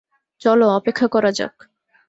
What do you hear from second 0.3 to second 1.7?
চলো অপেক্ষা করা যাক।